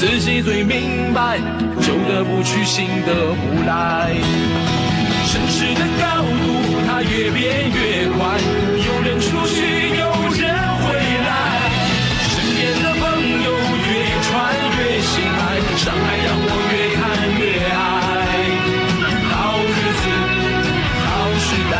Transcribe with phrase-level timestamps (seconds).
[0.00, 1.36] 自己最明白，
[1.82, 4.16] 旧的不去，新的不来。
[5.28, 6.56] 城市的高度，
[6.88, 8.40] 它越变越快，
[8.80, 9.60] 有人出去，
[10.00, 10.08] 有
[10.40, 11.68] 人回来。
[12.32, 13.04] 身边的朋
[13.44, 13.92] 友越
[14.24, 14.32] 穿
[14.72, 16.98] 越心爱，上海让我越看
[17.36, 17.78] 越爱。
[19.28, 19.36] 好
[19.68, 20.02] 日子，
[21.04, 21.76] 好时代，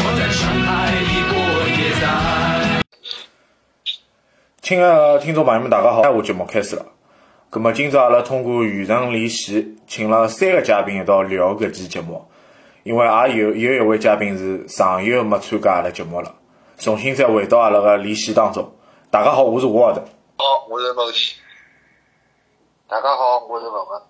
[0.00, 1.36] 我在上海一过
[1.76, 2.02] 也在。
[4.62, 6.02] 亲爱的听众朋友们，大家好！
[6.02, 6.86] 下午节目开始了。
[7.50, 12.24] 咁么，今朝阿拉通过远程连线，请了三个嘉宾一道聊搿期节目。
[12.84, 16.32] 因为也有有一位嘉宾是上月没参加阿拉节目了，
[16.78, 18.72] 重新再回到阿拉个连线当中。
[19.10, 20.00] 大家好，我是吴浩德。
[20.36, 21.34] 好，我是文琪。
[22.86, 24.00] 大家好，我是文文。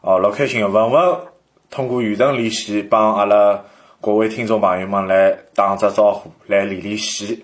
[0.00, 1.20] 哦，老开心个文文
[1.68, 3.62] 通过远程连线帮阿拉
[4.00, 7.36] 各位听众朋友们来打只招呼，来连连线。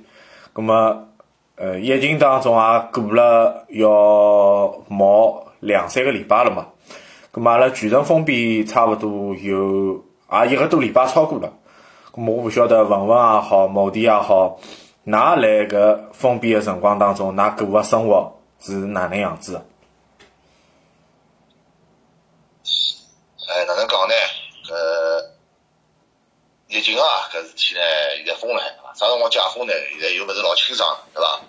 [0.55, 1.09] 咁么，
[1.57, 6.69] 呃，疫情当中也过了要毛两三个礼拜了嘛。
[7.33, 10.05] 咁么阿拉全城封闭差勿多有。
[10.29, 11.53] 也一个多礼拜超过了，
[12.13, 14.59] 咁我勿晓得文文也好，某弟也好，
[15.07, 19.63] 㑚辣搿封闭个辰光当中，㑚过个生活是哪能样子？
[23.49, 24.15] 哎，哪能讲呢？
[24.69, 25.23] 呃，
[26.67, 27.81] 疫情啊，搿事体呢，
[28.17, 29.75] 现在封了海，啥辰光解封呢？
[29.91, 31.43] 现在又勿是老清爽，对伐？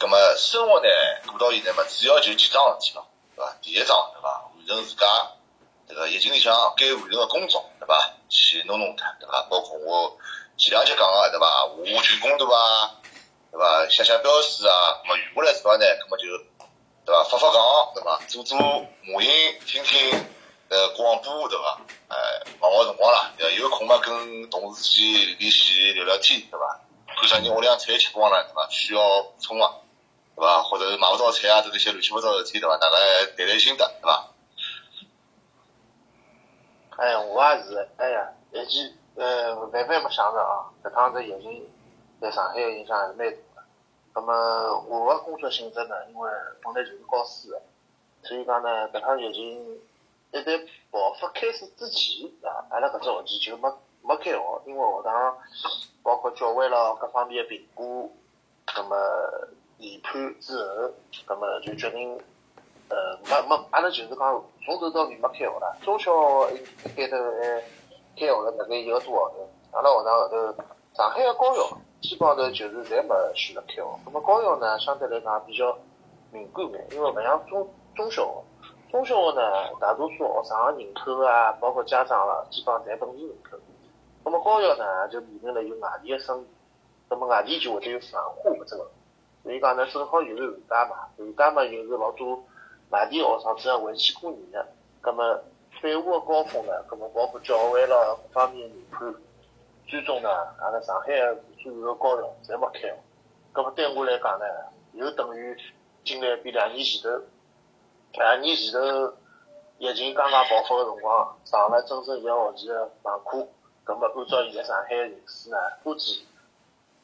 [0.00, 0.88] 咁么生活呢，
[1.28, 3.56] 过到现在嘛，主要就几桩事体咯，对伐？
[3.62, 4.50] 第一桩，对伐？
[4.56, 5.06] 完成自家
[5.88, 8.14] 这个疫情里向该完成个工作，对伐？
[8.28, 9.46] 去弄弄它，对伐？
[9.48, 10.18] 包括我
[10.56, 11.68] 前两节讲个，对伐？
[11.68, 12.96] 画军工图啊，
[13.52, 13.88] 对伐？
[13.88, 16.26] 写写标识啊，么余下来之后呢，葛么就
[17.06, 17.22] 对伐？
[17.30, 17.62] 发发讲，
[17.94, 18.20] 对伐？
[18.26, 18.58] 做做
[19.04, 19.30] 模型，
[19.68, 20.26] 听听
[20.68, 21.80] 呃广播，对伐？
[22.08, 22.16] 哎，
[22.60, 26.80] 忙活辰光啦，有空嘛跟同事去联系聊聊天，对伐？
[27.18, 28.68] 看啥人屋里向菜吃光了，对伐？
[28.70, 29.74] 需要补充啊，
[30.36, 30.62] 对伐？
[30.62, 32.76] 或者是买勿到菜啊，这些乱七八糟事体，对伐？
[32.78, 32.96] 大家
[33.36, 34.28] 谈谈心得，对伐？
[36.96, 41.68] 哎，我也是，哎呀，疫情，呃，万万没想着啊，搿趟子疫情
[42.20, 43.66] 在上海个影响还是蛮大个。
[44.14, 46.30] 那么我个工作性质呢，因为
[46.62, 47.62] 本来就是教书个，
[48.22, 49.80] 所以讲呢，搿趟疫情
[50.32, 53.68] 一旦爆发开始之前啊，阿拉搿只学期就没
[54.08, 55.36] 没开学，因为学堂
[56.02, 58.10] 包括教会了各方面的评估，
[58.74, 58.96] 那么
[59.76, 60.90] 研判之后，
[61.28, 62.18] 那么就决定。
[62.90, 65.76] 呃，没没，阿拉就是讲从头到尾没开学了。
[65.82, 66.10] 中小
[66.48, 67.60] 学一开头还
[68.16, 69.46] 开学了大概一个多号头。
[69.72, 70.62] 阿拉学堂后头，
[70.94, 73.84] 上海个高校基本上头就是侪没选择开学。
[74.06, 75.76] 那么高校呢，相对来讲比较
[76.32, 78.32] 敏感眼，因为勿像中中小学。
[78.90, 79.42] 中小学呢，
[79.78, 83.58] 大多数学生个人口啊，包括家长啦，基本上侪本地人口。
[84.28, 86.44] 那么高校呢，就面临了有外地个生，
[87.08, 88.86] 那么外地就会得有繁华搿只个。
[89.42, 92.44] 所以讲呢，正好又是寒假嘛，寒假嘛又是老多。
[92.90, 94.68] 外地学生主要回去过年的，
[95.00, 95.40] 葛么
[95.80, 96.72] 返华个高峰呢？
[96.86, 99.14] 葛么包括教会了各方面研判，
[99.86, 100.28] 最终呢，
[100.60, 101.06] 阿拉上海
[101.62, 102.98] 所有个高校侪没开学。
[103.54, 104.44] 葛么对我来讲呢，
[104.92, 105.56] 又等于
[106.04, 107.24] 经历比两年前头，
[108.12, 109.14] 两年前头
[109.78, 113.48] 疫情刚刚爆发个辰光，上了整整一个学期个网课。
[113.88, 116.26] 葛么按照现在上海形势呢，估计，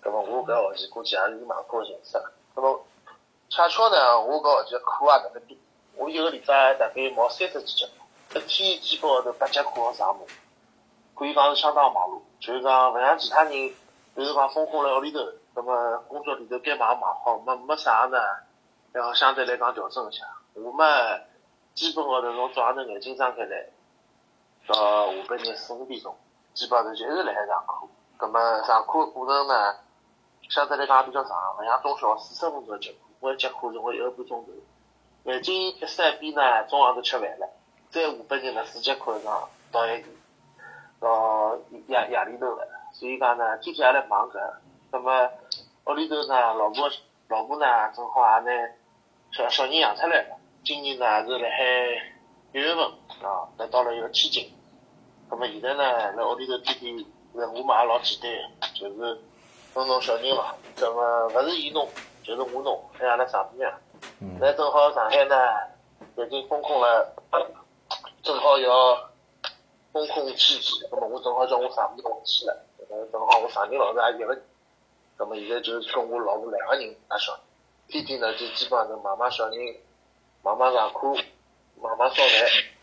[0.02, 2.22] 葛么我搿学期估计也是以网课个形式。
[2.54, 2.84] 葛么
[3.48, 5.56] 恰巧呢，我搿学期课也特别多。
[5.96, 10.26] 我一个礼拜大概毛三十几节课，一天基本号头八节课要上满，
[11.14, 12.20] 可以讲是相当忙碌。
[12.38, 13.74] 就是讲勿像其他人，
[14.14, 15.20] 就是讲封控辣屋里头，
[15.54, 18.18] 那么工作里头该忙忙好，没没啥呢，
[18.92, 20.26] 然后相对来讲调整一下。
[20.52, 20.84] 我嘛，
[21.72, 23.70] 基本号头从早上头眼睛张开来，
[24.66, 26.14] 到下半日四五点钟，
[26.54, 27.86] 基本上就一直辣海上课。
[28.20, 29.74] 那么上课个过程呢，
[30.48, 34.52] 相对来讲也比较长，勿像中小学四十分钟一节课，我一节课是我一个半钟头。
[35.24, 37.48] 眼睛一三边呢，中浪头吃饭了，
[37.90, 40.04] 再下半日呢，四节课上到一
[41.00, 41.56] 到
[41.88, 44.38] 夜夜里头了，所以讲呢，天天也来忙搿。
[44.92, 45.28] 那么
[45.86, 46.88] 屋里头呢，老婆
[47.28, 48.72] 老婆呢，正好也拿
[49.32, 50.36] 小小人养出来了。
[50.64, 51.64] 今年呢是辣海
[52.52, 52.84] 一月份
[53.28, 53.94] 啊，来到了。
[53.94, 54.53] 一个天津。
[55.34, 58.30] 那么现在呢，辣屋里头天天那我嘛也老简单，
[58.72, 59.18] 就是
[59.74, 60.54] 弄弄小人嘛。
[60.76, 61.88] 那么勿是伊弄，
[62.22, 63.72] 就是我弄，还阿拉丈母娘。
[64.38, 65.34] 那正好上海呢，
[66.24, 67.12] 已经封控了
[68.22, 69.10] 正好要
[69.92, 74.44] 封控期间，那么我正好叫我丈母娘去了，呃，正好我丈人老是也一个人，
[75.18, 77.40] 那么现在就是跟我老婆两个人带小人，
[77.88, 79.58] 天天呢就基本上是妈妈小人，
[80.44, 81.12] 妈妈上课，
[81.82, 82.73] 妈妈烧饭，呃，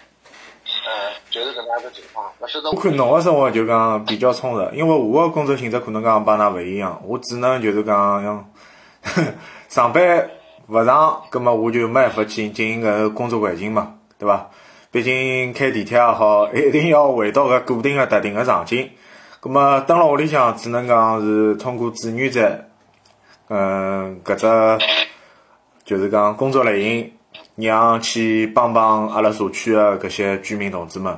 [1.32, 2.26] 就是搿能样个情况。
[2.40, 8.52] 勿晓得我看侬个生活就讲比较充实，因为我个工作性质可能讲帮㑚勿一样，我只能就是讲像
[9.70, 10.30] 上班
[10.68, 14.50] 勿上，葛末我就没办法去进行搿个工作环境嘛，对伐？
[14.92, 18.90] 毕竟开地铁也好， 一定要回到搿固定个特定个场景。
[19.40, 22.66] 葛末蹲辣屋里向，只能讲是通过志愿者，
[23.48, 24.86] 嗯，搿只
[25.86, 27.14] 就是讲工作类型，
[27.62, 31.18] 让去帮帮阿拉社区个搿些居民同志们。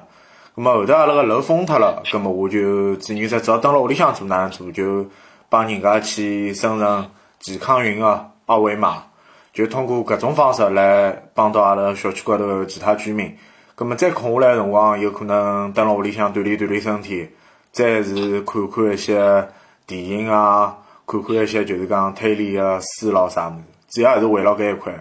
[0.55, 5.05] 葛末后头阿拉个楼封脱了，葛末我就志愿者只要蹲辣屋里向做哪能做，就
[5.49, 7.09] 帮人家去生成
[7.39, 9.03] 健康云个二维码，
[9.51, 13.35] 就通过搿种方式来帮到阿拉小区高头其他居民。
[13.75, 17.27] 葛末再空下来个辰光，有可能蹲辣屋里向锻炼锻炼身体，
[17.71, 19.47] 再是看看一些
[19.87, 24.93] 电影啊，看看一些就是讲推理个书咯啥物事，主要还是围绕搿一块。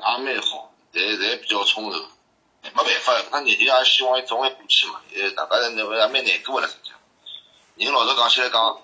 [0.00, 2.02] 也蛮好，但侪比较充实。
[2.62, 6.90] 没办法，他年纪也希望伊早眼过去嘛，呃，大家人也蛮难过的实际。
[7.76, 8.80] 人老实讲起来讲，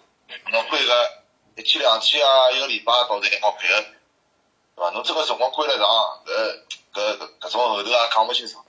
[0.51, 1.13] 侬关个
[1.57, 4.91] 一天两天啊，一个礼拜倒是还好配合，对伐？
[4.93, 5.87] 侬这个辰光关了长，
[6.25, 6.61] 搿
[6.95, 8.65] 搿搿种后头也讲勿清爽，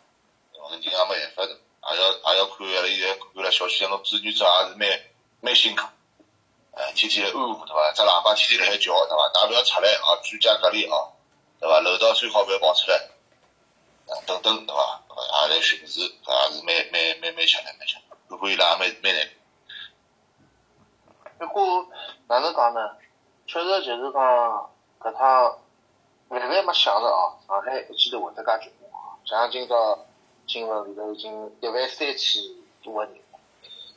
[0.72, 1.58] 人也没办法的，
[1.94, 5.02] 也要也要看阿拉现在看了小区里侬志愿者也是蛮
[5.40, 5.84] 蛮辛苦，
[6.74, 7.94] 呃，天天安抚，对伐？
[7.94, 9.32] 只喇叭天天辣海叫，对伐？
[9.40, 11.16] 㑚勿要出来啊，居家隔离啊，
[11.60, 11.80] 对伐？
[11.82, 12.98] 楼道最好勿要跑出来，
[14.08, 15.04] 啊，等等，对伐？
[15.50, 19.30] 也来巡视，搿也是蛮蛮蛮蛮吃力，蛮吃力，看看伊拉蛮蛮难。
[21.40, 21.88] 不过
[22.28, 22.98] 哪能讲呢？
[23.48, 24.70] 确实就是讲
[25.00, 25.58] 搿趟
[26.28, 29.16] 万万没想着哦，上海一记头会得介结棍哦。
[29.24, 30.06] 像今朝
[30.46, 32.44] 新闻里头已经一万三千
[32.84, 33.16] 多个人，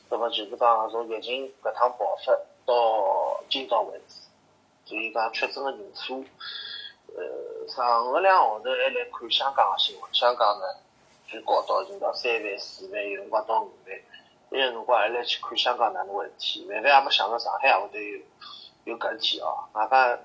[0.09, 2.33] 那么就是讲从疫情搿趟爆发
[2.65, 4.15] 到今朝为止，
[4.85, 6.25] 所以讲确诊个人数，
[7.15, 10.65] 呃，上个两个号头还来看香港个新闻，香港呢
[11.27, 14.01] 最高到已经到三万、四万，有辰光到五万。
[14.49, 18.19] 那个辰光还来去看香港哪能回事体，万万也没想到上海也会得有
[18.85, 19.63] 有搿事体哦。
[19.73, 20.19] 外加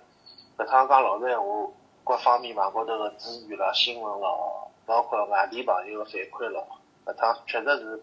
[0.58, 1.70] 搿趟讲老实闲话，
[2.04, 6.66] 各方面网高头个资源啦、新闻咯，包括外地朋友个反馈咯，
[7.04, 8.02] 搿趟确实是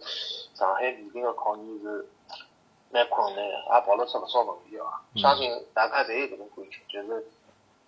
[0.54, 2.08] 上海面临个考验是
[2.92, 4.86] 蛮困难个，也暴露出勿少问题哦。
[5.16, 7.28] 相信大家侪有搿种感觉，就是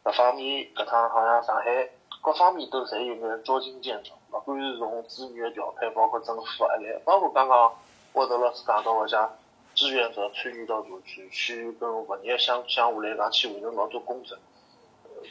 [0.05, 1.89] 各方面搿趟好像上海
[2.21, 7.75] 各方面都侪有眼捉襟见肘，勿管是从资源个调配，包括政府个压力， 包括刚刚。
[8.13, 9.37] 沃德老师讲到个像
[9.73, 14.37] 志愿者参与到社区，去跟物业相相互来讲去完成老多工作，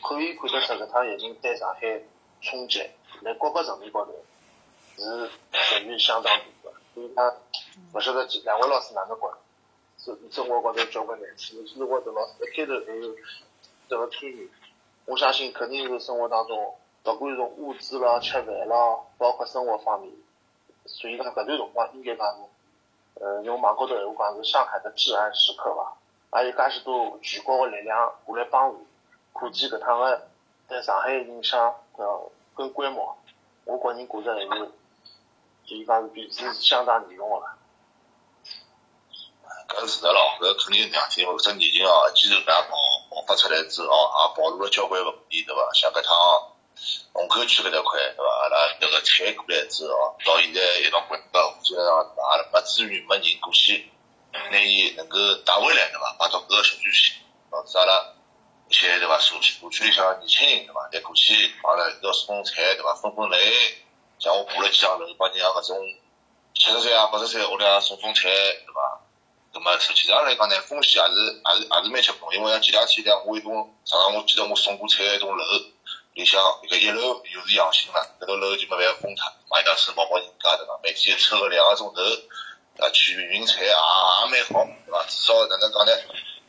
[0.03, 2.03] 可以看得出搿趟疫情对上海
[2.43, 2.81] 冲击，
[3.25, 4.12] 在各个层面高头
[4.99, 6.75] 是属于相当大个。
[6.94, 7.35] 所以他，
[7.94, 9.32] 勿晓得两位老师哪能管？
[9.97, 13.15] 生生活高头交关难处，其实沃德老师一开头还有
[13.88, 14.50] 这个参与，
[15.06, 16.75] 我相信肯定是生活当中，
[17.05, 20.12] 勿管是从物质啦、吃饭啦，包括生活方面，
[20.87, 22.43] 所以讲搿段辰光应该讲是。
[23.21, 25.97] 呃，用网高头闲话讲是上海的治安时刻伐，
[26.33, 28.84] 还有介许多全国个力量过来帮助，
[29.32, 30.27] 可见搿趟个
[30.67, 33.17] 对上海影响呃跟规模，
[33.67, 37.56] 我个人觉着还是，可以讲是比是相当严重个啦。
[39.74, 42.76] 搿是的咯，搿肯定是两天，搿疫情哦，既然搿样爆
[43.10, 45.72] 爆发出来之后，也暴露了交关问题，对伐？
[45.74, 46.50] 像搿趟。
[47.14, 48.24] 虹口区搿搭块，对伐？
[48.24, 53.88] 阿拉迭个拆过来之后，到现在一道关到，基本上阿拉没资源、没人过去，
[54.50, 55.16] 拿伊能够
[55.46, 56.16] 带回来，对伐？
[56.19, 57.14] 摆到搿个小区去，
[57.48, 58.12] 导致阿拉
[58.69, 59.16] 一些对伐？
[59.20, 60.88] 社区社区里向年轻人对伐？
[60.90, 62.93] 再过去帮阿拉一道送菜，对伐？
[62.96, 63.38] 分分类，
[64.19, 65.78] 像我爬了几层楼，帮人家搿种
[66.54, 69.00] 七十岁啊、八十岁屋里向送送菜，对伐？
[69.55, 75.44] 那么实际上来讲呢，风险也是也是也是蛮结棍，因为像前两天两我一栋，上趟我记得我送过菜一栋楼。
[76.15, 80.79] 里向搿一楼又是阳性了，搿栋楼就没办法封脱，嘛一当是帮帮人家对伐？
[80.81, 82.01] 每天抽个两个钟头，
[82.79, 83.75] 啊去运运菜也也
[84.31, 85.03] 蛮好，对伐？
[85.08, 85.91] 至少哪能讲呢？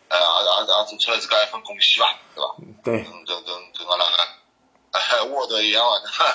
[0.09, 2.13] 呃，也也也做出了自家一份贡献伐？
[2.35, 2.55] 对伐？
[2.83, 3.01] 对。
[3.01, 5.81] 跟跟跟跟阿拉个沃德一样
[6.13, 6.25] 伐？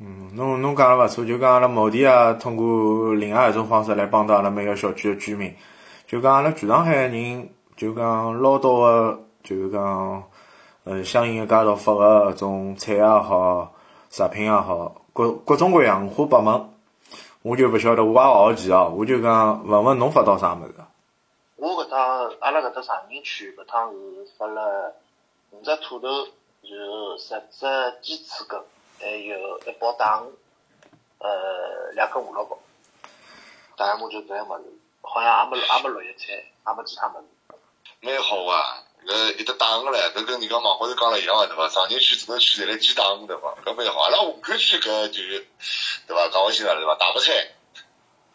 [0.00, 5.54] 嗯，侬侬讲了勿错，就讲阿拉某地啊，通过另外一种方式来帮到阿拉每个小区的居民，
[6.10, 10.24] 就讲阿拉全上海人，就讲捞到个，就是讲。
[10.82, 13.72] 呃，相应个街道发个搿种菜也好，
[14.10, 16.68] 食品也好，各各种各样五花八门，
[17.42, 20.74] 我就勿晓得，我也好奇哦，我就讲问问侬发到啥物事？
[21.54, 24.92] 我搿趟阿拉搿搭长宁区搿趟是发了
[25.50, 26.08] 五只土豆，
[26.62, 27.66] 然后十只
[28.02, 28.58] 鸡翅根，
[28.98, 30.26] 还有一包糖，
[31.18, 32.58] 呃，两根胡萝卜，
[33.76, 34.64] 大概我就搿样物事，
[35.02, 37.26] 好像也没也没绿叶菜，也没其他物事。
[38.00, 41.68] 蛮好啊，搿有得打个唻，搿跟人家网高头讲了一样个对伐？
[41.68, 43.54] 长宁区、石头区侪来鸡打对伐？
[43.64, 44.00] 搿蛮好。
[44.00, 45.22] 阿拉虹口区搿就
[46.06, 46.28] 对伐？
[46.28, 46.94] 讲勿清了对伐？
[46.96, 47.50] 大白菜，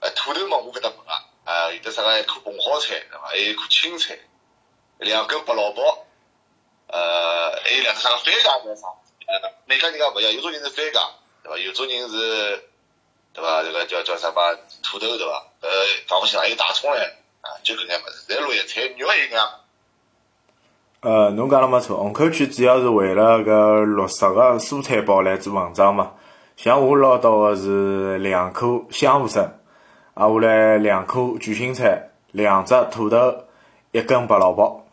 [0.01, 3.27] 呃，土豆嘛我搿搭没个，啊，有得啥个一颗茼蒿菜对伐？
[3.27, 4.19] 还有一颗青菜，
[4.99, 6.05] 两根白萝卜，
[6.87, 8.89] 呃，还有两只啥个番茄在上。
[9.27, 10.91] 呃每家人家勿一样，有种人是番茄
[11.41, 11.57] 对伐？
[11.57, 12.69] 有种人是
[13.33, 13.63] 对伐？
[13.63, 14.53] 这个叫叫啥嘛
[14.83, 15.47] 土豆对伐？
[15.65, 15.71] 呃，
[16.07, 17.01] 讲勿清了，还有大葱唻，
[17.41, 19.49] 啊，就搿眼物事，侪绿叶菜，肉一样。
[21.01, 26.11] 呃，侬讲了没错，虹口区主要是为了搿绿色个蔬菜包来做文章嘛。
[26.55, 29.43] 像我捞到个是两颗香芋笋，
[30.13, 33.33] 啊，下来两颗卷心菜，两只土豆，
[33.91, 34.85] 一根白萝卜。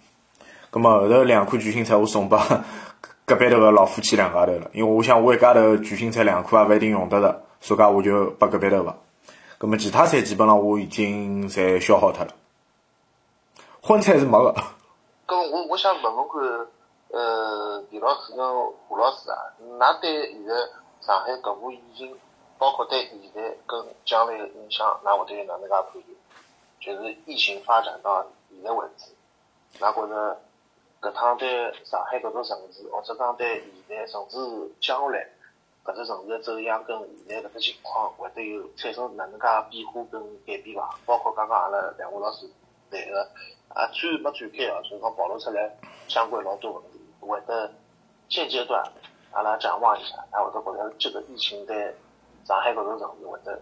[0.70, 2.40] 葛末后头两颗卷心菜我送拨
[3.26, 8.96] 隔壁头个老夫妻两家头了，因为我想我一家头卷心菜两颗也勿一定用得着，所以讲我就拨隔壁头伐。
[9.62, 12.34] 葛末其他菜基本上我已经侪消耗脱了，
[13.80, 14.52] 荤菜是没个。
[15.24, 16.66] 搿我我想问问看，
[17.12, 18.44] 呃，田老师跟
[18.88, 19.38] 胡老师啊，
[19.78, 20.52] 㑚对现在
[21.00, 22.12] 上海搿部疫情，
[22.58, 26.04] 包括对现在跟将来的影响，㑚会得有哪能介判断？
[26.80, 29.12] 就是疫情发展到现在为止，
[29.78, 30.40] 㑚觉着
[31.00, 34.38] 搿趟对上海搿座城市，或者讲对现在甚至
[34.80, 35.24] 将来
[35.84, 36.98] 搿只城市的走向跟
[37.28, 40.98] 现在搿只情况，会得有产生哪能介变化跟改变伐？
[41.06, 42.46] 包括刚刚阿拉两位老师
[42.90, 43.28] 谈个。
[43.74, 45.74] 啊，虽然没展开哦，就是讲暴露出来
[46.06, 47.72] 相关老多问题，会得
[48.28, 48.84] 现阶段
[49.30, 51.96] 阿拉展望一下，啊，会得觉着这个疫情对
[52.44, 53.58] 上海搿座城市会得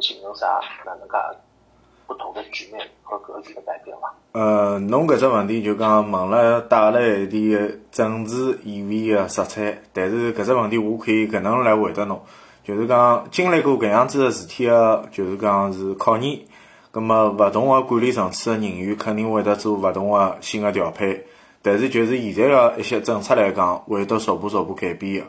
[0.00, 1.16] 形成啥哪能介
[2.06, 4.14] 不同的局面和格局的改变吧？
[4.32, 12.20] 呃，侬搿只问题就讲问了带了一点政治意味个色彩，但是搿只问题我可以搿能来回答侬，
[12.64, 16.40] 就是讲经历过搿样子个事体个，就是讲是考验。
[16.90, 21.24] 葛末勿同个管理层次个人员肯定会得做勿同个新个调配，
[21.60, 25.26] 但是就是现在个一些政策来讲，会得逐步逐步改变个。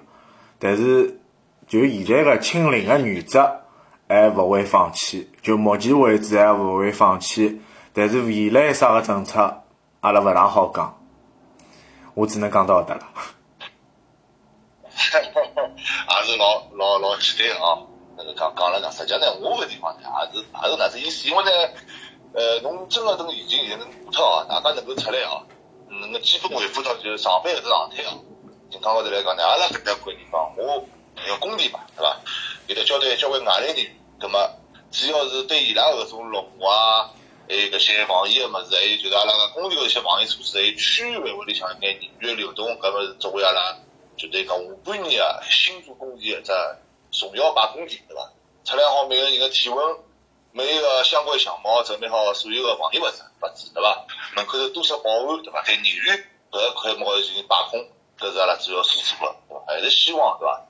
[0.60, 1.20] 但是
[1.68, 3.62] 就现在个清零个原则
[4.08, 7.62] 还勿会放弃，就目前为止还勿会放弃。
[7.94, 9.64] 但是未来啥个政策，
[10.02, 10.98] 阿拉勿大好讲，
[12.14, 13.04] 我只能讲到搿搭了。
[14.96, 17.78] 也是老老老期待啊！
[18.18, 21.28] 那个讲讲了讲，实际呢，我搿地方呢，也是也是哪只意思？
[21.28, 21.52] 因为呢，
[22.34, 25.44] 呃，侬真个等疫情现在能过脱哦，大家能够出来哦，
[25.90, 28.20] 能够基本恢复到就是上班搿只状态哦。
[28.72, 30.84] 情况高头来讲呢，阿拉搿搭块地方，我
[31.28, 31.80] 要工地嘛，
[32.80, 32.84] 要？
[32.84, 34.50] 交代交关外来人员，葛么
[34.92, 37.10] 主要是对伊拉搿种绿化啊，
[37.48, 43.78] 还有搿些防疫个物事，还有就是阿拉个工地搿些防疫措施，还有区域范围里向一眼人员流动，搿么是作为阿拉
[44.18, 46.52] 就对讲下半年啊新做工地一只。
[47.12, 48.30] 重要把控点，对伐？
[48.66, 49.98] 测量好每个人的体温，
[50.52, 54.06] 每一个相关项目，准备好所有的防疫物资，物资，对伐？
[54.36, 55.64] 门口头多少保安，对伐？
[55.64, 57.80] 对人员搿一块么进行把控，
[58.20, 59.64] 搿是阿拉主要输出个，对伐？
[59.66, 60.65] 还是希望，对伐？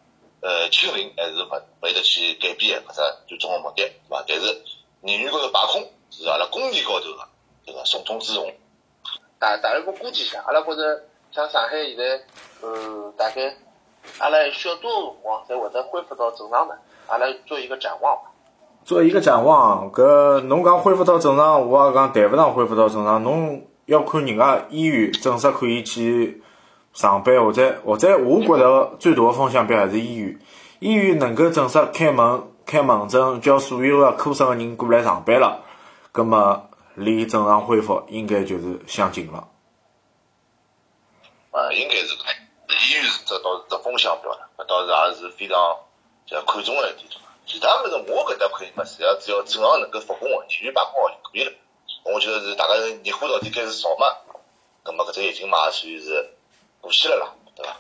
[0.46, 4.24] 呃，清零还是勿勿会得去改变或者最终个目的，对伐？
[4.28, 4.62] 但是
[5.02, 7.28] 人员高头把控是阿拉工地高头个
[7.66, 8.54] 这个重中之重。
[9.40, 12.22] 大大概我估计一下，阿拉觉着像上海现在，
[12.62, 13.56] 呃，大概。
[14.20, 16.76] 阿拉需要多少辰光才会得恢复到正常呢？
[17.08, 18.30] 阿拉做一个展望吧。
[18.84, 23.24] 做一个展望，搿侬讲恢复到正常，我也讲谈勿上恢复到正常。
[23.24, 26.44] 侬要看人家医院正式可以去
[26.96, 30.40] 上班，或者或者，我觉着最大的风向标还是医院。
[30.80, 35.62] 医院能够正式开门、开门诊，叫所有的科室的人过来上班了，
[36.12, 39.48] 葛么离正常恢复应该就是相近了。
[41.52, 42.16] 啊，应该是。
[42.68, 45.56] 医院是这倒是只风向标了，搿倒是也是非常
[46.26, 47.08] 就看重个一点。
[47.46, 51.52] 其他物事我搿搭可以嘛，只要只要正常能够复工，人员把控好就可以了。
[52.04, 54.06] 我觉得是大家热火到底开始少嘛，
[54.84, 56.35] 葛末搿只疫情嘛，属于是
[56.86, 57.78] 过去了啦，对伐？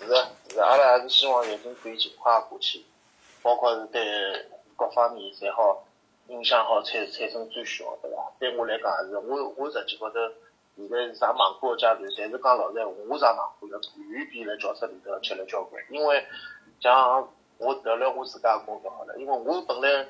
[0.00, 2.84] 是是，阿拉还是希望疫情可以尽快过去，
[3.40, 4.02] 包括是对
[4.76, 5.84] 各方面侪好
[6.26, 8.32] 影响好产产生最小，对伐？
[8.40, 10.16] 对我来讲也是，我我实际高头。
[10.74, 15.80] 现在是上网课个阶段，但是讲老实闲话，我上网课要远比辣教室里头吃力交关。
[15.88, 16.26] 因为
[16.80, 20.08] 像我聊聊我自家个工作好了，因为我本来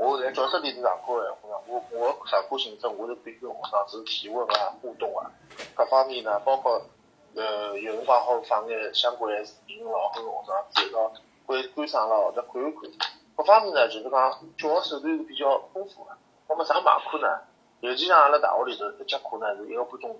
[0.00, 5.30] 我在教室里头上课个闲话，我我上课性质我是可以跟学生子提问啊、互动啊，
[5.74, 6.80] 各方面呢，包括
[7.36, 11.12] 呃有辰光好放眼相关的视频咯，跟学生子一道
[11.44, 12.90] 观观赏咯，或者看一看。
[13.36, 16.16] 各方面呢，就是讲教学手段是比较丰富的。
[16.48, 17.28] 那么上网课呢？
[17.80, 20.18] 尤其像阿拉大学里头一节课呢是一个半钟头，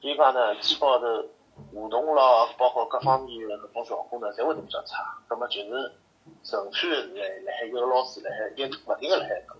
[0.00, 1.28] 所以讲呢，基本上头
[1.72, 5.18] 互动咯，包括各方面的那种效果呢，侪会比较差。
[5.28, 5.92] 那么就是
[6.44, 7.06] 纯粹是。
[7.14, 9.54] 来辣海一个老师辣海一勿停个辣海教，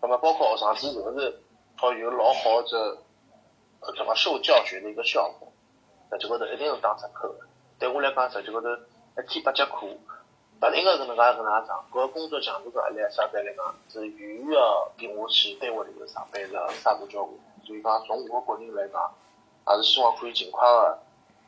[0.00, 1.40] 葛么包括学生子是勿是
[1.76, 2.98] 好有老好的
[3.80, 5.52] 呃怎么受教学的一个效果，
[6.10, 7.40] 实际高头一定是打折扣的。
[7.78, 17.34] 对我来讲，实际高头一天八节课，勿停个搿能介搿能介上，搿工作强度搿压力相对来讲是远远要比我去单位里头上班是要大得交关。
[17.64, 19.14] 所以讲，从我个人来讲，
[19.64, 20.98] 还是希望可以尽快个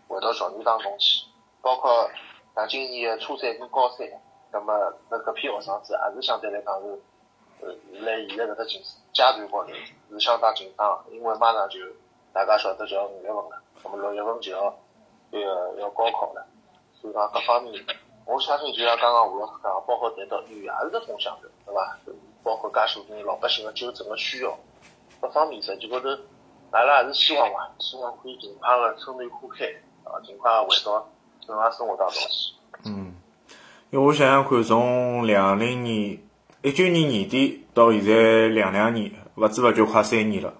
[0.09, 1.25] 回到校园当中去。
[1.63, 2.11] 包括
[2.55, 4.07] 像今年的初三跟高三，
[4.53, 7.01] 那么那搿批学生子还是相对来讲是，
[7.61, 7.69] 呃，
[8.01, 9.71] 辣现在搿只阶阶段高头
[10.11, 11.79] 是相当紧张，因为马上就
[12.33, 14.75] 大家晓得就要五月份了，那么六月份就要
[15.31, 16.47] 这个要高考了，
[17.01, 17.85] 所以讲各方面，
[18.27, 21.99] 我相信就像刚刚吴老师讲，包括谈到医院也是只风向的，对伐？
[22.45, 24.57] 包括介许多老百姓的纠正的需要。
[25.21, 26.09] 各方面实际高头，
[26.71, 29.67] 阿拉还是希望伐，希望可以尽快个春暖花开，
[30.05, 31.09] 啊，尽快回到
[31.41, 32.55] 正常生活当中去。
[32.85, 33.08] 嗯，
[33.91, 36.19] 因为我想想看，从两零年、
[36.61, 40.53] 一九年年底到现在两两年，勿知勿觉快三年了。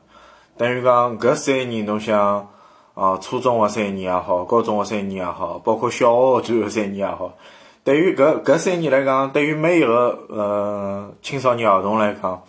[0.57, 2.49] 等于讲搿三年，侬想
[2.95, 7.37] 啊，初中个三年也好，高中个三年也好，包括小学个最后三年也好，
[7.85, 12.43] 对于搿搿三年来讲，对于每一个呃青少年儿童来讲，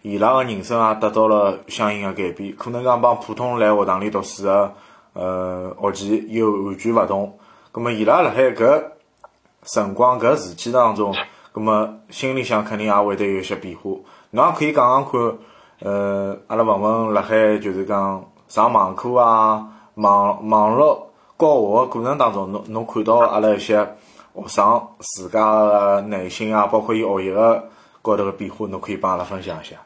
[0.00, 4.72] 伊拉个人生也得到了相应个改变，可能讲帮普通来学堂里读书个
[5.12, 7.38] 呃学期又完全勿同。
[7.70, 8.82] 葛末伊拉辣海搿
[9.64, 11.14] 辰光搿时期当中，
[11.52, 13.90] 葛末心里向肯定也会得有一些变化。
[14.30, 15.38] 侬也可以讲讲看，
[15.80, 23.76] 呃，阿拉问问辣海就是讲上网课啊、网网络教学个过程当中，侬侬看到阿拉一些
[24.34, 27.68] 学生自家个内心啊，包括伊学习个
[28.00, 29.76] 高头个变化，侬可以帮阿拉分享一下。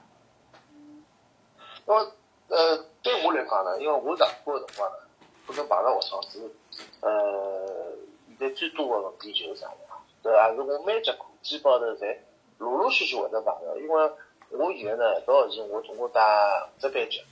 [1.86, 2.00] 因为
[2.48, 4.96] 呃，对我来讲呢，因为我上课个辰光呢，
[5.46, 6.52] 可能碰着学生子，
[7.00, 7.10] 呃，
[8.38, 9.74] 最多的问题就是啥呢？
[10.22, 12.16] 搿也是我每节课基本头侪
[12.58, 14.12] 陆陆续续会得碰着，因为
[14.50, 16.20] 我现在呢，搿学期我总共带
[16.66, 17.22] 五只班级，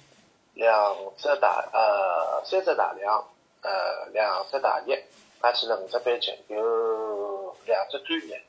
[0.54, 3.24] 两只大呃三只大两，
[3.62, 4.96] 呃两只大一，
[5.42, 8.42] 加起来五只班级，有两只专业，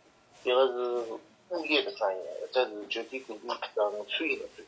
[0.44, 0.74] 一个是
[1.50, 4.66] 物业的专业，一只是酒店管理跟餐饮的专业。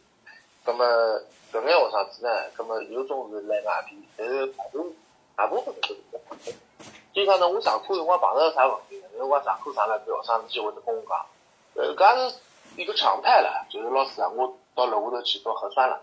[0.66, 1.22] 咁么
[1.54, 4.94] 搿眼学生子呢，咁么有种是来外地，但是大部
[5.36, 6.56] 大部分都是在国内。
[7.18, 9.08] 所以讲呢，我上课辰光碰到啥问题呢？
[9.14, 11.26] 有辰光上课上了，搿学生子就会得跟我讲，
[11.74, 12.36] 呃，搿是
[12.76, 16.00] 一个常态了，就是老师啊，我到楼下头去做核酸了，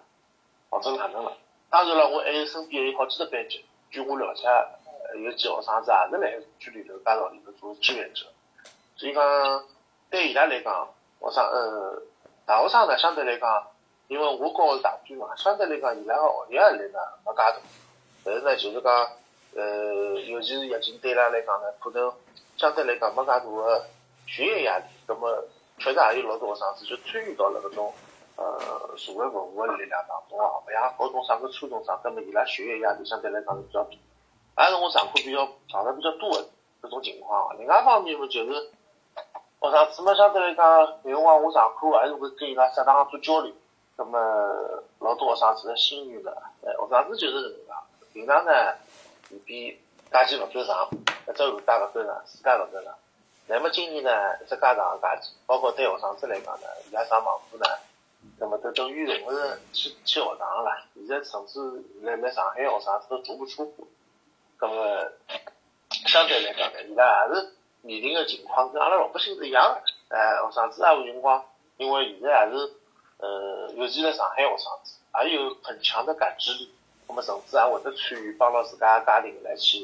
[0.71, 1.33] 或者哪能了。
[1.71, 4.49] 当然了，我还有身边有好几个班级，据我了解，
[5.23, 8.27] 有几学生子也是来区里头、街道里头做志愿者。
[8.97, 9.65] 所以讲，
[10.11, 10.89] 对伊拉来讲，
[11.21, 12.03] 学生呃，
[12.45, 13.69] 大学生呢，相对来讲。
[14.09, 17.55] 因为我教的是大专嘛，相对来讲，伊拉个学习压力呢没介大，
[18.25, 19.09] 但是呢，就是讲，
[19.55, 22.13] 呃，尤其是疫情对伊拉来讲呢，可能
[22.57, 23.85] 相对来讲没介大个
[24.27, 24.85] 学业压力。
[25.07, 25.45] 那么，
[25.79, 27.93] 确实也有老多学生子就参与到了搿种
[28.37, 33.91] 呃社会服务个力量当中啊，勿像高中生跟初中生，那么伊拉学业压力相对来讲是比较大。
[34.57, 36.45] 还是我上课比较上的比较多的
[36.83, 37.57] 搿种情况。
[37.59, 43.53] 另外一方面嘛，就是学生子嘛，相对来讲，有辰光我上课还是会跟伊拉适当做交流。
[43.97, 44.19] 那么
[44.99, 46.33] 老多学生子的心愿呢，
[46.65, 47.73] 哎，学生子就是搿能介。
[48.13, 48.53] 平常呢，
[49.47, 52.95] 比假期勿够上，一只寒假勿够上，暑假勿够上。
[53.47, 54.11] 那么今年呢，
[54.43, 57.67] 一只介长个假期，包括对学生子来讲呢，伊拉上网课呢，
[58.39, 60.71] 那么都等于是勿是去去学堂了。
[60.95, 61.61] 现在甚至
[62.03, 63.89] 来来上海学生子都足不出户。
[64.61, 65.13] 那么
[66.07, 69.83] 相对来讲呢，伊拉还是面临个情况跟阿拉老百姓是一样的。
[70.17, 71.45] 哎，学生子也有辰光，
[71.77, 72.73] 因为现在还是。
[73.17, 76.74] 呃，尤其在上海学生子，还有很强的感知力，
[77.09, 79.79] 那么甚至还会得参与帮牢自家家庭来去，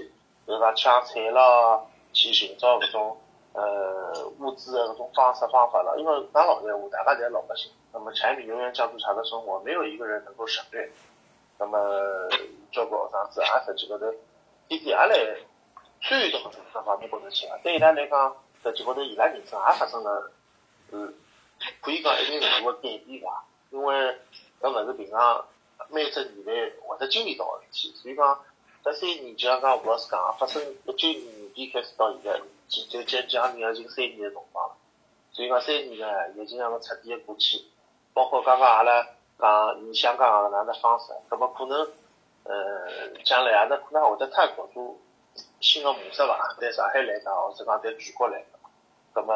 [0.47, 3.17] 比如讲抢菜咯，去寻找搿种
[3.53, 5.97] 呃物资的搿种方式方法了。
[5.99, 10.91] 因为讲老实话，大家侪是老百姓，那么柴米油盐酱醋茶的生活，没有一个人能够省略。
[11.59, 11.79] 那么
[12.73, 14.11] 交关学生子也实际高头
[14.69, 15.37] 天天也来
[16.03, 17.59] 参与到搿种方面高头去啊。
[17.63, 20.31] 对伊拉来讲，实际高头伊拉人生也发生了，
[20.93, 21.15] 嗯。
[21.83, 24.17] 可以讲一定程度个改变伐，因为
[24.63, 25.45] 搿勿是平常
[25.89, 26.53] 每只年代
[26.87, 28.45] 会得经历到个事体，所以讲
[28.85, 34.77] 搿三年就像讲吴老师讲，发生一九年底开始到现在，就就将将近要近三年个辰光了。
[35.33, 37.65] 所以讲三年呢，已经让个彻底个过去。
[38.13, 39.07] 包括刚刚阿拉
[39.39, 41.81] 讲以香港个哪能方式，葛末可能
[42.45, 45.01] 呃将来阿拉可能会得探索出
[45.61, 46.57] 新个模式伐？
[46.61, 48.61] 在上海来讲，或者讲在全国来讲，
[49.13, 49.35] 葛末。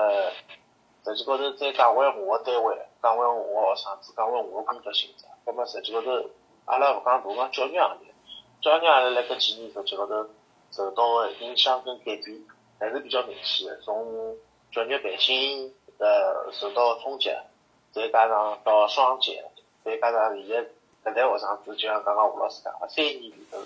[1.07, 5.27] 实际高头再讲回我个单位，讲回我个学生子，讲回我工作性质。
[5.45, 6.11] 那么实际高头，
[6.65, 8.15] 阿拉勿讲大讲教育行业，
[8.63, 10.27] 教育行业辣搿几年实际高头
[10.71, 12.43] 受到的影响跟改变
[12.81, 13.79] 还是比较明显的。
[13.83, 14.35] 从
[14.73, 17.29] 教育培训呃受到冲击，
[17.93, 19.45] 再加上到双减，
[19.85, 23.59] 再加上现在搿代学生子，就像刚刚吴老师讲个，三年里头，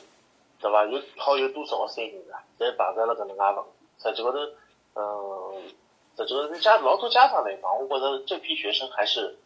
[0.60, 0.84] 对伐？
[0.84, 2.42] 有好有多少个三年啊？
[2.58, 3.70] 侪碰着了搿能介问题。
[4.02, 4.38] 实际高头，
[4.96, 5.62] 嗯，
[6.26, 9.36] 实际高头家老多家长来讲，我觉着这批学生还是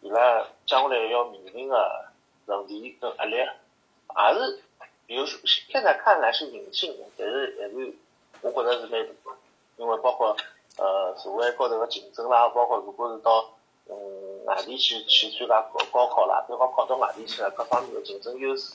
[0.00, 2.06] 伊拉将来要面临的
[2.46, 4.62] 问题跟压力，也是，
[5.06, 7.94] 比如说现在看来是隐性，但是还是
[8.40, 9.38] 我觉着是蛮大的，
[9.76, 10.36] 因为包括
[10.78, 13.50] 呃社会高头个竞争啦，包括如果是到
[13.88, 18.74] 嗯外地去去参加高高考啦，比方考到外地去了，各方面的竞争优势，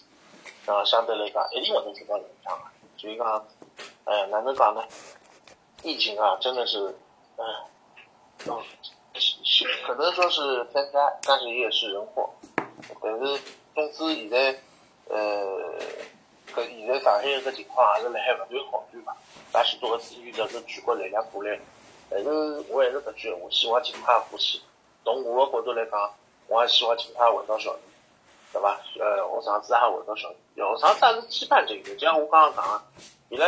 [0.65, 2.65] 啊相对来讲一定会得受到影响的。
[2.97, 3.47] 所以讲，
[4.03, 4.83] 哎，哪能讲呢？
[5.83, 6.93] 疫情啊，真的是，
[7.39, 7.45] 嗯，
[8.47, 8.63] 嗯，
[9.15, 12.29] 是可能说是天灾，但是也是人祸。
[13.01, 13.41] 但是
[13.73, 14.55] 总之现在，
[15.07, 15.79] 呃，
[16.53, 19.13] 搿现在上海搿情况也是辣海勿断好转嘛，
[19.53, 21.57] 介许多个资源搿个全国力量过来，
[22.09, 22.29] 但是
[22.69, 24.59] 我还是搿句闲话，希望尽快过去。
[25.05, 26.13] 从我个角度来讲，
[26.47, 27.79] 我也希望尽快回到校园，
[28.51, 28.79] 对伐？
[28.99, 32.83] 呃，学生子也回到校园，学生子也是期盼这个，就像我刚刚讲个，
[33.29, 33.45] 伊拉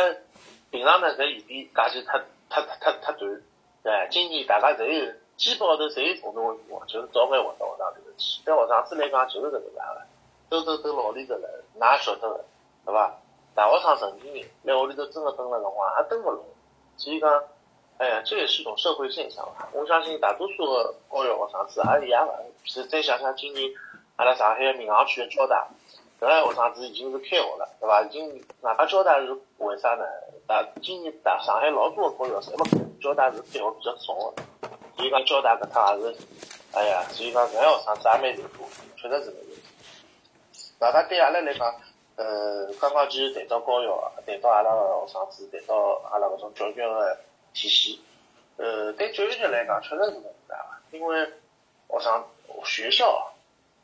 [0.70, 3.42] 平常呢在异地假期太太太太短，
[3.82, 8.42] 对，今年大家侪有基本高头侪有共同个愿望，就是早眼回到学堂里头去。
[8.44, 10.02] 对学生子来讲就是搿能介个，
[10.48, 12.44] 兜兜兜老里头了，哪晓得个，
[12.86, 13.18] 对伐？
[13.54, 16.38] 大学生成年人来屋里头真个蹲了辰光也蹲勿牢，
[16.96, 17.44] 所以讲，
[17.98, 19.68] 哎呀，这也是一种社会现象吧。
[19.72, 22.34] 我相信大多数个高校学生子也是一样个。
[22.64, 23.68] 是再想想今年
[24.16, 25.66] 阿拉上海闵行区个交大，
[26.22, 28.00] 搿个学生子已经是开学了，对伐？
[28.02, 30.04] 已经外加交大是为啥呢？
[30.46, 34.42] 大今年大上海老多个高校侪没开，交大是开学比较早个，
[34.96, 36.20] 所以讲交大搿趟也是，
[36.74, 38.64] 哎呀，所以讲搿个学生子也蛮辛苦，
[38.96, 39.60] 确实是蛮辛苦。
[40.78, 41.74] 外加对阿拉来讲，
[42.14, 47.18] 呃，刚刚其实谈到高校，谈到阿拉个学生子，谈到阿拉搿种教育个
[47.52, 48.00] 体系，
[48.58, 51.26] 呃，对教育局来讲确实是蛮大个，因为
[51.88, 52.24] 学生
[52.64, 53.31] 学校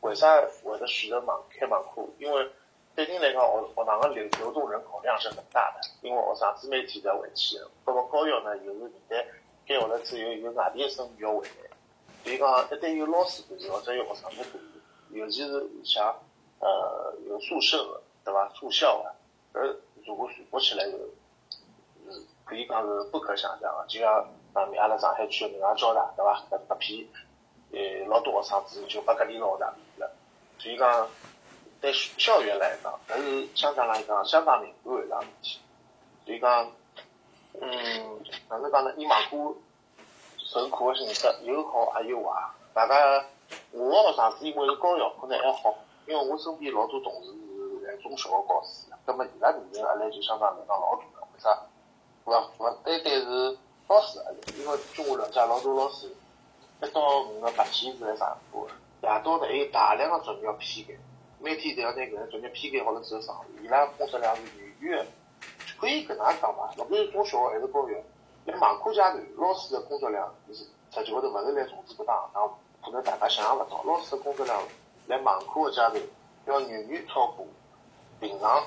[0.01, 2.03] 为啥会得选择网开网课？
[2.19, 2.51] 因为
[2.95, 9.27] 对人来讲，学学堂个流流动人口量是很大的，因为学生子每天都要回去个，包括高校呢，又是现在
[9.67, 11.71] 开学了之后，有外地个生源要回来，
[12.25, 14.65] 所以讲一旦有老师管理，或者有学生子管，
[15.11, 16.15] 尤其是像
[16.61, 18.49] 呃有宿舍个，对伐？
[18.49, 19.03] 住校
[19.53, 20.99] 个，搿如果传播起来就，
[22.13, 26.43] 是可以讲是不可想象个，就像上面阿拉上海区个闵行交大，对伐？
[26.51, 27.11] 搿搿批
[27.73, 29.75] 呃老多学生子就被隔离到学堂
[30.59, 31.09] 所以讲
[31.81, 35.59] 对校园来讲，搿是相当来讲相当敏感个一桩事体。
[36.27, 36.71] 所以讲，
[37.61, 38.93] 嗯，哪能讲呢？
[38.97, 39.55] 以网课
[40.39, 42.51] 授课个形式有好也有坏。
[42.75, 43.25] 大家
[43.73, 45.75] 我个学生子因为是高校，可能还好，
[46.07, 51.27] 因为我身边老多同事是在中小学教书的，葛末伊拉面临压力就相当来讲老大个。
[51.33, 51.59] 为啥？
[52.25, 56.15] 勿勿单单是老师压力，因为据我了解，老多老师
[56.83, 58.69] 一到五个白天是来上课个，
[59.03, 60.95] 夜到呢还有大量个作业要批改，
[61.41, 65.11] 每天侪要拿搿个作业批改好了之后上，伊拉工作量是远远个。
[65.81, 66.75] 可以搿能讲伐？
[66.77, 67.95] 勿管是中小学还是高校，
[68.47, 70.65] 辣网课阶段，老师个工作量是实
[71.05, 74.61] 际高头勿是来从事搿档学堂，可能大家想象勿到，老师个工作量
[75.07, 75.95] 辣网课个阶段
[76.47, 77.47] 要远远超过
[78.21, 78.65] 平常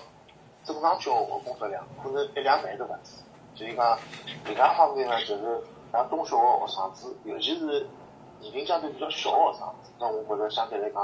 [0.64, 3.22] 正常教学个工作量，可能一两倍都勿止。
[3.54, 4.00] 所以讲，
[4.46, 7.86] 另外方面呢，就是像中小学学生子，尤其是
[8.42, 11.04] 年龄相对比较小个学生，那我觉着相对来讲，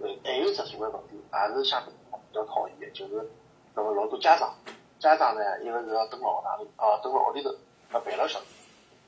[0.00, 3.30] 呃，还有只所谓问题，也是相对比较讨厌个，就是
[3.74, 4.54] 那么老多家长。
[4.98, 7.50] 家长呢，一个是要蹲辣学堂里，哦，蹲辣屋里头，
[7.90, 8.48] 没陪牢小人。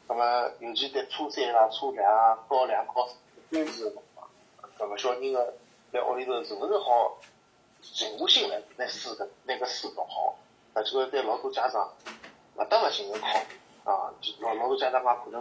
[0.08, 3.16] 那么，尤其在初三啦、初两啊、高两、高三
[3.50, 4.28] 关键个辰光，
[4.78, 5.54] 搿么小人个
[5.92, 7.18] 在屋里头是勿是好
[7.82, 10.34] 静下心来拿书个拿个书读好？
[10.72, 11.92] 啊，这个对老多家长
[12.56, 14.12] 勿得勿进行考虑啊。
[14.40, 15.40] 老老多家长讲可能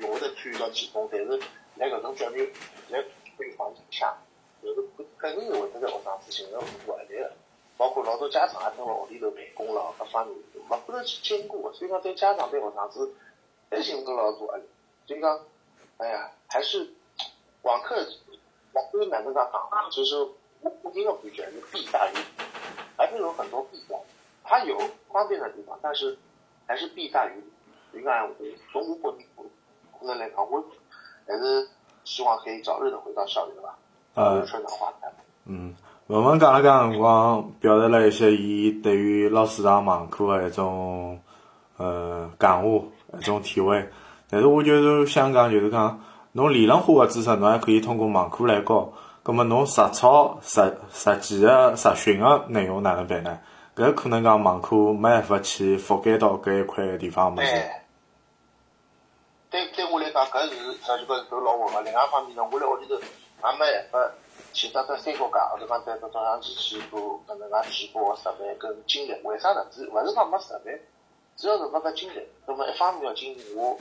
[0.00, 1.40] 用勿得参与到其中，但是
[1.76, 2.52] 辣搿种教育
[2.88, 2.98] 辣
[3.36, 4.16] 规划底下，
[4.62, 4.84] 就是
[5.18, 7.32] 肯定是会得对学生子形成很多压力的。
[7.78, 10.36] 包括老多家长也蹲辣屋里头办公了，各方面
[10.68, 13.14] 勿可能去兼顾，所以讲对家长对学生子
[13.70, 14.64] 还形成老大压力。
[15.06, 15.40] 所以讲，
[15.96, 16.92] 哎呀，还是
[17.62, 17.96] 网课，
[18.72, 19.90] 网课哪能介讲？
[19.90, 20.16] 就是
[20.60, 22.20] 我个人的感觉是弊大于利，
[22.96, 24.00] 还是有很多弊端。
[24.44, 24.78] 它有
[25.10, 26.16] 方便的地方，但是
[26.66, 27.52] 还是弊大于利。
[27.90, 28.30] 所以讲，
[28.72, 29.26] 从我个人
[30.00, 30.64] 个人来讲，我
[31.26, 31.68] 还是
[32.04, 33.76] 希望可以早日的回到校园吧。
[34.14, 35.10] 呃说长话谈。
[35.46, 35.74] 嗯，
[36.06, 41.18] 文文讲了讲辰光，表达了一些伊对于老师上网课的一种
[41.76, 43.88] 呃感悟、一种体会。
[44.28, 46.00] 但是我就是想讲，就是讲
[46.32, 48.92] 侬理论化的知识，侬还可以通过网课来教。
[49.22, 53.38] 葛么侬实操、实实际的实训的内容哪能办呢？
[53.76, 57.46] 搿可能讲网课没办法去覆盖到搿一块地方物事。
[59.52, 61.82] 对，对我来讲，搿是实际搿是都老稳个。
[61.82, 64.10] 另外一方面呢，我辣屋里头也没办法
[64.54, 69.14] 去搭搭三脚架，或者讲在到早上去去做搿能介直播设备跟精力。
[69.24, 69.66] 为啥呢？
[69.70, 70.80] 是勿是讲没设备，
[71.36, 72.26] 主要是没搿精力。
[72.46, 73.78] 那么一方面要紧，我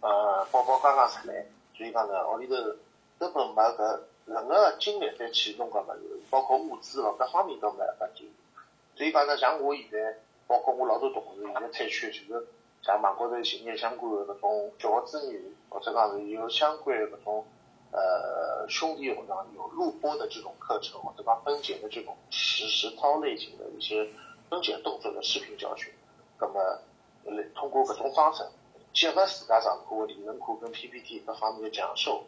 [0.00, 1.46] 呃宝宝刚刚出来，
[1.78, 2.56] 所以讲呢，屋里头
[3.20, 8.28] 根本没搿任何精力再去弄搿物事，包括物资咯，各方面都没办法进。
[8.96, 12.48] 所以讲呢，像我现在，包括我老多同事，现在采取就是
[12.84, 17.46] 像网高头寻业相关的搿种教学资源，或者讲是有相关的搿种
[17.90, 24.06] 呃兄弟学堂有录播的这种课程，或者讲分解的这种实实操类型的一些
[24.50, 25.94] 分解动作的视频教学，
[26.38, 26.78] 那么
[27.54, 28.44] 通过搿种方式
[28.92, 32.24] 结合自家上课的理论课跟 PPT 各方面的讲授，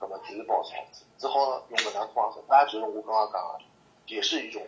[0.00, 0.62] 那么只好
[1.16, 3.64] 只好用搿能方式，那就是我刚刚讲的，
[4.14, 4.62] 也是一种。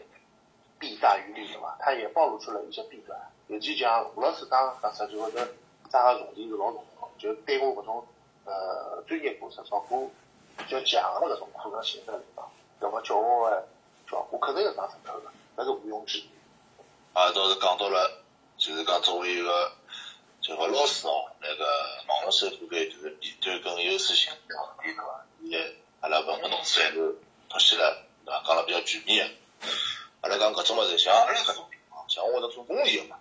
[0.78, 3.18] 弊大于利的嘛，它也暴露出了一些弊端。
[3.48, 5.48] 尤其像吴老师讲讲实际或者
[5.90, 8.06] 抓个重点是老重要，就对我搿种
[8.44, 10.10] 呃专业课程，包括
[10.56, 13.68] 比较强的搿种课程形式来讲，那么教学的
[14.10, 16.28] 效果肯定是打折扣的，那是毋庸置疑。
[17.12, 18.22] 啊，倒是讲到了，
[18.58, 19.72] 就是讲作为一个
[20.40, 21.64] 就个老师哦，那个
[22.08, 24.56] 网络授课的就是面对跟优势性对
[24.94, 25.24] 伐？
[25.40, 27.16] 也阿拉文文同事还是
[27.48, 28.42] 脱线了，对伐？
[28.44, 29.30] 讲了比较全面。
[30.20, 33.18] 阿拉讲搿种物事，像阿拉搿种地方，像我这做工艺个嘛，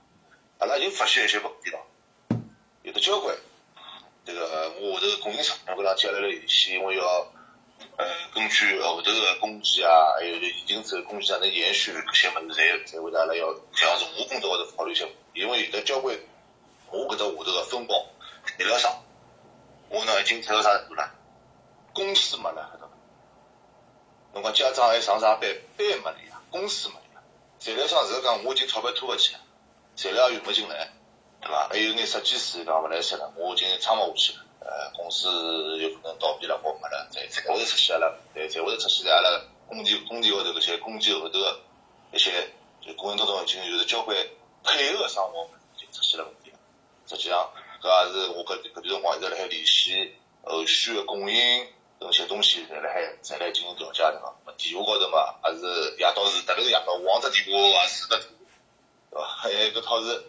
[0.59, 1.85] 阿拉就发现一些问题咯，
[2.83, 3.35] 有的交关。
[4.25, 7.27] 这个我下头供应商我跟伊拉建立了联系，因为要
[7.97, 16.17] 呃根据后头个工期啊，还有就已经走工期啊能延续搿些物事，侪侪会阿拉要像从我工作高头考虑一些，因为有的交关
[16.89, 18.05] 我搿搭下头个分包
[18.45, 19.03] 材料商，
[19.89, 21.11] 我呢已经做到啥程度了？
[21.93, 22.79] 公司没了，
[24.33, 25.41] 侬讲家长还上啥班？
[25.77, 26.41] 班没了呀。
[26.49, 27.19] 公司没有，
[27.59, 29.39] 材料商是讲我已经钞票拖勿起了，
[29.95, 30.91] 材料运勿进来，
[31.41, 31.67] 对伐？
[31.69, 34.45] 还有眼设计师讲勿来塞了，我已经撑勿下去了。
[34.59, 35.29] 呃，公司
[35.79, 41.59] 有可能倒闭了，我没了，再再会得出现阿拉，再再会得出现在阿拉工地工地后头搿些工地后头个
[42.11, 42.31] 一些
[42.81, 44.17] 就过程当中已经有的交关
[44.63, 46.57] 配合生活就出现了问题了。
[47.07, 51.67] 实际上，搿也是我搿搿段辰光一直辣海联系后续个供应。
[51.97, 54.35] 搿些东西在辣海在来进行调解对伐？
[54.57, 58.19] 电话高头嘛，还是夜到是特别是夜到往只电话也是得，
[59.15, 59.27] 对伐？
[59.29, 60.25] 还有搿套是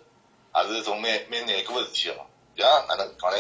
[0.55, 2.25] 也是种蛮蛮难过个事体哦。
[2.57, 3.39] 像哪能讲呢？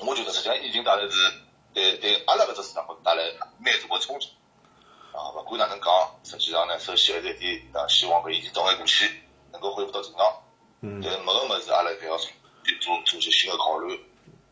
[0.00, 1.16] 我觉得实际上疫情带来是
[1.74, 3.22] 对对阿拉搿只市场带来
[3.58, 4.30] 蛮大个冲击
[5.12, 5.36] 啊。
[5.36, 10.42] 勿管哪能讲，实际上呢，首先还是一点啊，希望搿疫情早眼过去，能够恢复到正常。
[10.80, 11.02] 嗯。
[11.04, 12.30] 但是每个物事阿拉还要做
[12.80, 14.00] 做做些新个考虑，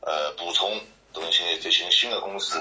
[0.03, 0.79] 呃，补充。
[1.15, 2.59] 等新再寻新的公司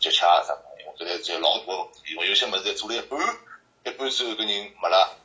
[0.00, 3.16] 接洽啥因为搿个在老大个问题，因为有些物事在做了一半，
[3.84, 5.16] 一半之后搿人没了，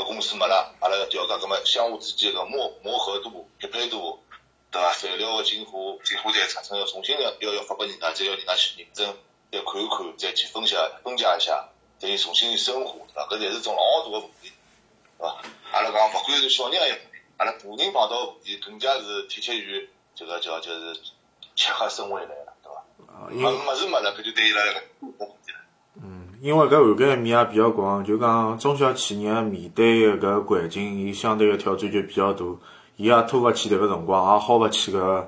[0.00, 4.20] 搿公司没了，阿拉要调价，搿么相互之间个磨磨合度、匹配度，
[4.70, 4.92] 对伐？
[4.94, 9.16] 材料个进货，进货再产生要重新要要要发拨人家，再要人家去认证，
[9.52, 13.28] 再看一看，再去分析分解一下，再重新深化，对伐？
[13.28, 14.52] 搿侪是种老大个问题，
[15.18, 15.42] 对伐？
[15.72, 21.00] 阿拉讲勿管是小人也有问题，阿拉大人碰到问题更加是贴切于这个叫就是。
[21.56, 23.28] 切合生活来了，对伐？
[23.28, 25.26] 没没事没了，搿就对伊拉来个问题了。
[25.26, 25.36] 嗯，
[26.40, 32.44] 因为搿涵盖面也比较广，就讲中小企业面对搿环境，伊相对个挑战就比较大，
[32.96, 35.22] 伊也拖勿起迭个辰光，也耗勿起搿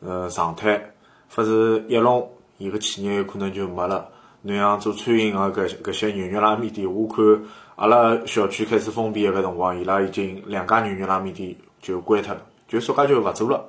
[0.00, 0.92] 呃状态，
[1.34, 4.06] 勿是一弄，伊个企业有可能就没了。
[4.42, 7.24] 侬像做餐饮个搿搿些牛肉拉面店，我看
[7.76, 13.64] 阿拉小区开始封闭个搿辰光，伊拉已经两家牛肉拉面店就关脱了，就说介就勿做了。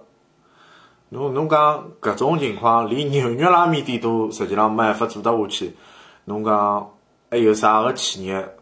[1.08, 5.74] 侬侬讲搿种情况，连牛肉拉面店都实际上没办法做得下去。
[6.26, 6.98] 侬讲
[7.32, 8.56] 还有啥个企业、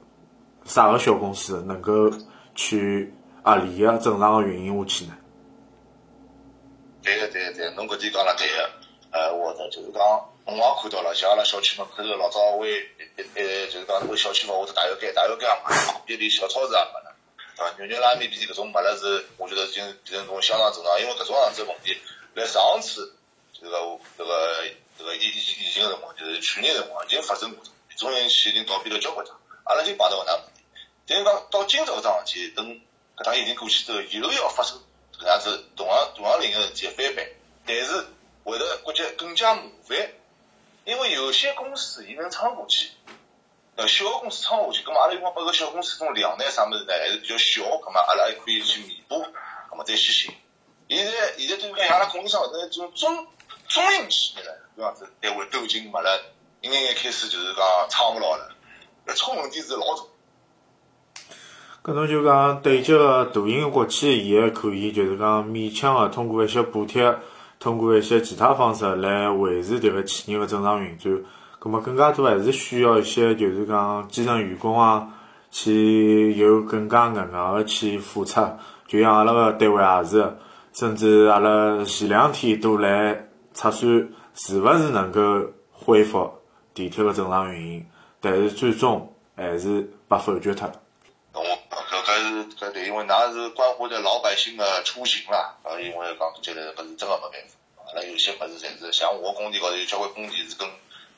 [0.65, 2.11] 啥个小公司能够
[2.55, 5.17] 去合理个正常个运营下去呢？
[7.01, 8.69] 对个对个对个，侬搿点讲了对个。
[9.11, 10.01] 呃，我的就是讲，
[10.45, 12.81] 我也看到了，像阿拉小区门口头老早为
[13.35, 15.69] 呃，就是讲为小区门或者大油街、大油街嘛，
[16.05, 17.15] 别连小超市也没了，
[17.55, 17.71] 对伐？
[17.77, 21.95] 牛肉拉面店搿种没了是，我觉得已经变成种相当正常，因为搿种样子问题。
[22.33, 23.13] 来上次
[23.53, 23.77] 这个
[24.17, 24.63] 这个
[25.03, 27.65] 这个疫疫疫情个辰光，就是去年辰光已经发生过，
[27.97, 30.63] 中原企已经倒闭了交关趟，阿拉就碰到搿能问题。
[31.05, 32.79] 但是讲到今朝搿桩事体，等
[33.17, 34.81] 搿趟疫情过去之后，又要发生
[35.19, 37.27] 搿样子同样同样领域个事体翻版，
[37.65, 38.05] 但是
[38.45, 40.09] 会得国家更加麻烦，
[40.85, 42.91] 因为有些公司伊能撑过去，
[43.75, 49.19] 呃，小公司撑下去，葛末阿拉因为拨个小公司种量呢啥物事呢，还是比较小，葛末阿拉还可以去弥补，
[49.69, 50.33] 葛末再去寻。
[50.87, 53.27] 现在现在对于讲，阿拉供应商或者种中
[53.67, 56.09] 中型企业呢，搿样子单位都已经没了，
[56.61, 58.49] 一眼眼开始就是讲撑勿牢了，
[59.05, 60.07] 搿出问题是老重。
[61.83, 67.13] 搿侬就讲对接个大型国企，伊还可以就是讲勉强个通过一些补贴，
[67.59, 71.21] 通过一些其他方式来维持迭个企业个正常运转。
[71.59, 75.07] 葛末更加多还是需要一些就是讲基层员工啊，
[75.51, 78.41] 去有更加硬硬个去付出。
[78.87, 80.37] 就像阿拉个单位也是，
[80.73, 86.39] 甚至阿拉前两天都来测算是勿是能够恢复
[86.73, 87.87] 地铁个正常运营，
[88.19, 90.81] 但是最终还是被否决脱了。
[91.33, 97.55] 我搿搿是搿对，因为㑚是关乎着老百姓个出行啦，呃，因为讲起来搿是真个没办法。
[97.85, 100.67] 阿拉有些物事侪是，像我工地高头有交关工地是跟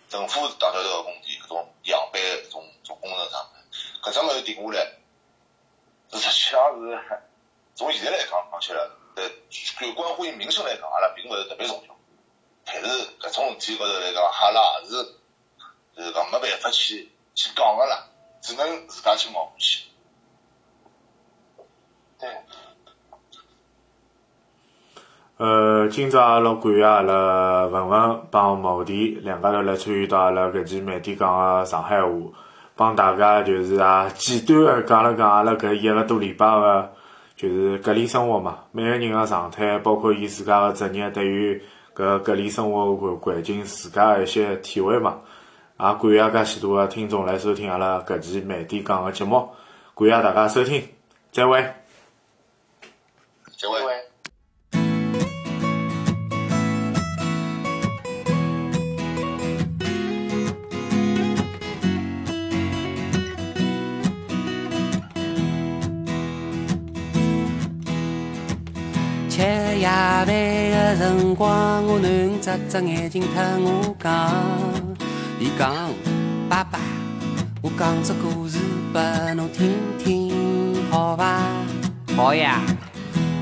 [0.10, 3.46] 政府打交道个工地，搿种样板搿种种工程厂，
[4.04, 4.92] 搿只物事定下来，
[6.12, 7.00] 实际上是
[7.76, 8.80] 从现在来讲讲起来，
[9.16, 11.95] 呃，就关乎于民生来讲，阿拉并勿是特别重要。
[12.66, 12.88] 但是
[13.22, 14.92] 搿种事体高头来讲，阿拉也是
[15.96, 18.08] 就是讲没办法去去讲个啦，
[18.42, 19.86] 只能自家去熬过去。
[25.38, 32.10] 呃，今朝也老感谢阿拉文文帮毛弟两家头来参与到阿拉搿期慢点讲个上海话，
[32.76, 36.94] 帮大家就是也简短个讲了讲阿拉搿一个多礼拜个
[37.36, 41.62] 就是隔离生活嘛，每个人个状态，包括伊自家个职业对于
[41.96, 45.20] 搿隔离生活环环境自家个一些体会嘛。
[45.78, 49.50] 也感谢介许多个听众来收听阿拉搿期慢点讲个节目，
[49.96, 50.84] 感谢大家收听，
[51.32, 51.66] 再会。
[53.58, 53.88] 这位因。
[53.88, 54.06] 为
[69.30, 69.42] 吃
[69.80, 70.55] 夜饭的
[70.98, 73.28] 辰光，我囡眨眨眼睛特
[73.60, 74.32] 我讲，
[75.40, 75.74] 伊讲
[76.48, 76.80] 爸爸，
[77.62, 78.60] 我讲只故事
[78.94, 79.02] 拨
[79.34, 81.42] 侬听听，好伐？
[82.16, 82.62] 好呀。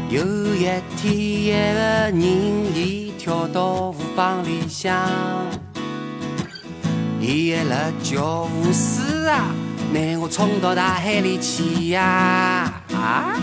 [0.09, 0.23] 有
[0.55, 0.65] 一
[0.97, 5.07] 天，一个人伊跳到河浜里向，
[7.21, 9.45] 伊还辣叫吴师啊，
[9.91, 12.81] 拿我冲到大海里去呀！
[12.95, 13.39] 啊！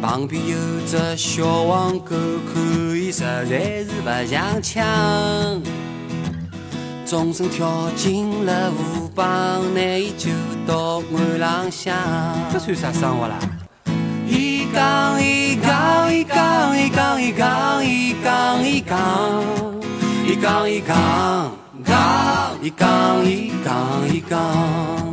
[0.00, 2.16] 旁边有只小黄狗，
[2.52, 2.62] 看
[2.96, 5.62] 伊实在是不像腔，
[7.04, 10.30] 纵身跳进了河浜，拿伊救
[10.66, 11.94] 到岸浪向。
[12.50, 13.38] 这算啥生活啦？
[14.26, 19.44] 伊讲伊讲伊讲伊讲伊讲伊讲伊讲
[20.24, 21.52] 伊讲伊讲
[21.84, 25.09] 讲伊讲伊讲伊讲。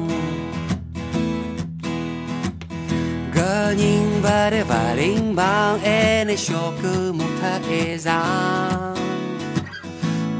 [3.48, 3.78] 搿人
[4.22, 8.12] 勿但勿灵忙，还拿小狗摸脱衣裳，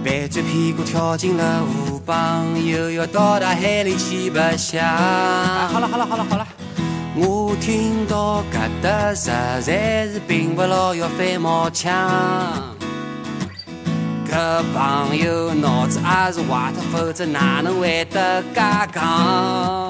[0.04, 4.86] 背着屁股跳进了河浜，又要到大海里去白相。
[4.86, 6.46] 好了好了好了好了。
[7.16, 11.96] 我听到搿搭实在是并不牢要翻毛腔，
[14.30, 18.62] 搿朋友脑子也是坏脱，否则哪能会得介
[18.94, 19.90] 讲？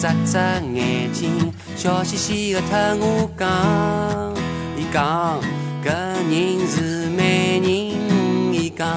[0.00, 0.40] 眨眨
[0.72, 4.32] 眼睛，笑嘻嘻的和我讲，
[4.74, 5.38] 伊讲
[5.84, 5.90] 搿
[6.30, 7.68] 人是美人，
[8.54, 8.88] 伊讲，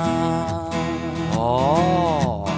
[1.36, 2.50] 哦，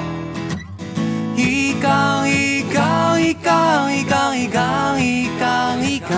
[1.36, 6.16] 伊讲伊讲伊讲伊讲伊讲伊讲伊讲，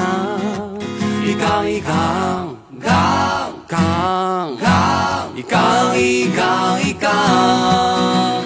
[1.23, 8.36] 伊讲伊讲讲讲讲，伊讲伊讲伊讲。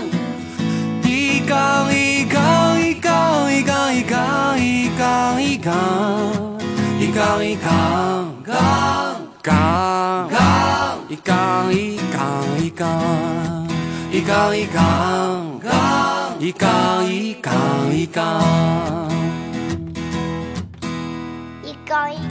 [7.31, 8.57] 杠一杠，杠
[9.41, 13.67] 杠杠，一杠一杠一杠，
[14.11, 17.53] 一杠一杠杠，一杠一杠
[17.89, 18.43] 一杠，
[21.63, 22.30] 一杠一。